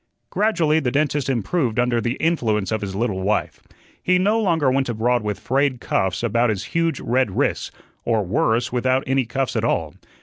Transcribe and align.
Gradually 0.31 0.79
the 0.79 0.89
dentist 0.89 1.29
improved 1.29 1.77
under 1.77 2.01
the 2.01 2.13
influence 2.13 2.71
of 2.71 2.81
his 2.81 2.95
little 2.95 3.21
wife. 3.21 3.61
He 4.01 4.17
no 4.17 4.41
longer 4.41 4.71
went 4.71 4.89
abroad 4.89 5.21
with 5.21 5.39
frayed 5.39 5.79
cuffs 5.79 6.23
about 6.23 6.49
his 6.49 6.63
huge 6.73 6.99
red 6.99 7.37
wrists 7.37 7.69
or 8.03 8.23
worse, 8.25 8.71
without 8.73 9.03
any 9.05 9.27
cuffs 9.27 9.55
at 9.55 9.63
all. 9.63 9.93